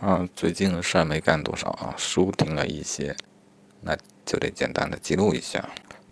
[0.00, 3.14] 啊，最近事儿没干多少啊，书听了一些，
[3.82, 5.62] 那就得简单的记录一下，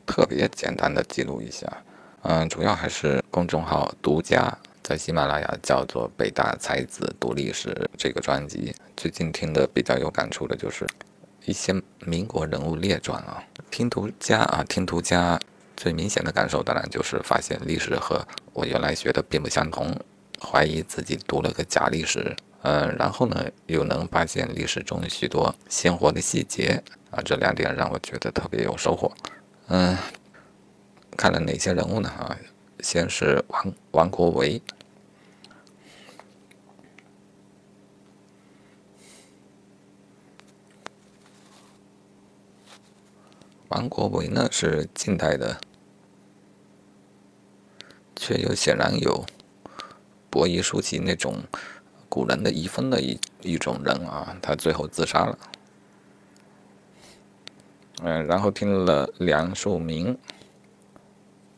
[0.04, 1.66] 特别简单的记录一下。
[2.20, 10.86] 嗯，主要还是公众号独家在喜马拉雅叫做“北大才子读历史”这个专辑，最近听的比较有感触的就是
[11.46, 11.74] 一些
[12.04, 13.42] 民国人物列传啊。
[13.70, 15.40] 听独家啊，听独家
[15.74, 19.98] 最明显的感受当然就是发现历史和我原来学的并不相同。
[20.40, 29.12] 怀疑自己读了个假历史，嗯，然后呢，又能发现历史中许多鲜活的细节啊，这两点让我觉得特别有收获。
[29.68, 29.96] 嗯，
[31.16, 32.08] 看了哪些人物呢？
[32.08, 32.36] 啊，
[32.80, 34.60] 先是王王国维，
[43.68, 45.60] 王国维呢是近代的，
[48.16, 49.24] 却又显然有。
[50.30, 51.42] 博夷书籍那种
[52.08, 55.38] 古人的遗风的一一种人啊，他最后自杀了。
[58.02, 60.16] 嗯，然后听了梁漱溟，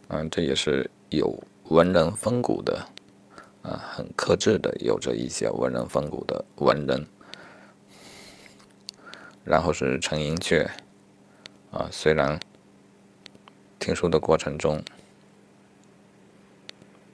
[0.09, 2.87] 嗯，这也是有文人风骨的，
[3.63, 7.07] 啊，很克制的，有着一些文人风骨的文人。
[9.45, 10.69] 然后是陈寅恪，
[11.71, 12.39] 啊，虽然
[13.79, 14.83] 听书的过程中。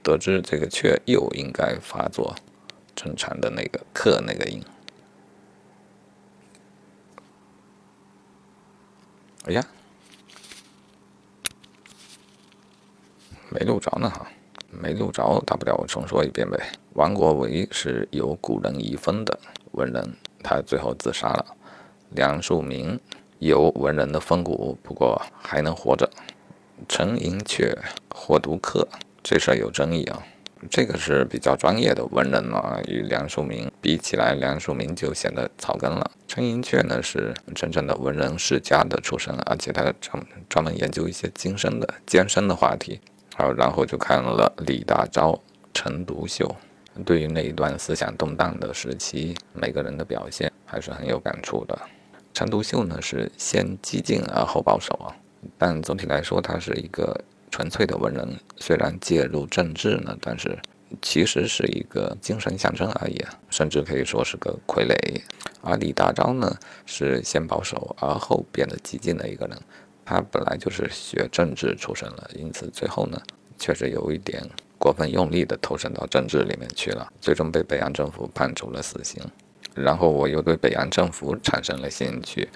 [0.03, 2.33] 得知这个雀又应该发作
[2.97, 4.59] 正常的那个克那个音，
[9.45, 9.63] 哎呀，
[13.49, 14.27] 没录着呢哈，
[14.71, 16.71] 没录着，大不了我重说一遍呗。
[16.93, 19.39] 王国维是有古人遗风的
[19.73, 21.55] 文人，他最后自杀了。
[22.09, 22.99] 梁漱溟
[23.37, 26.09] 有文人的风骨，不过还能活着。
[26.89, 27.77] 陈寅恪
[28.09, 28.87] 或读客。
[29.21, 30.23] 这事儿有争议啊，
[30.69, 36.11] 这个是比较专业的文人啊，与梁漱溟比起来，梁漱溟就显得草根了。
[36.27, 42.99] 陈寅恪呢是真正的文人世家的出身，而且他专专门研究一些精深的艰深的话题。
[43.35, 45.39] 好，然后就看了李大钊、
[45.73, 46.55] 陈独秀，
[47.05, 51.79] 对于那一段思想动荡的时期，每个人的表现还是很有感触的。
[52.33, 55.13] 陈独秀呢是先激进而后保守啊，
[55.57, 57.19] 但总体来说，他是一个。
[57.49, 58.27] 纯粹的文人
[58.57, 60.59] 虽然介入政治呢，但是
[61.01, 65.21] 其实是一个精神象征而已，甚至可以说是个傀儡。
[65.61, 66.55] 而李大钊呢，
[66.85, 69.57] 是先保守而后变得激进的一个人。
[70.05, 73.19] 他本来就是学政治出身了，因此最后呢，
[73.57, 74.43] 确实有一点
[74.77, 79.23] 过分用力的投身到政治里面去了，最终被北洋政府判处了死刑。
[79.73, 82.49] 然后我又对北洋政府产生了兴趣。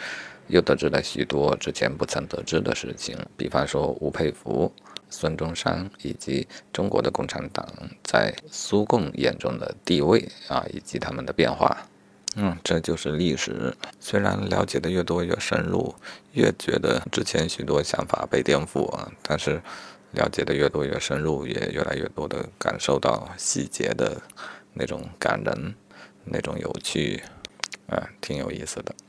[0.47, 4.71] 又得知了许多之前不曾得知的事情，比方说吴佩孚、
[5.09, 7.65] 孙中山以及中国的共产党
[8.03, 11.85] 在苏共眼中的地位啊，以及他们的变化。
[12.35, 13.75] 嗯，这就是历史。
[13.99, 15.93] 虽然了解的越多越深入，
[16.31, 19.61] 越觉得之前许多想法被颠覆啊，但是
[20.11, 24.21] 了解的越多越深入，也越来越多的感受到细节的
[24.73, 25.75] 那种感人、
[26.23, 27.21] 那种有趣，
[27.87, 28.95] 啊，挺有意思的。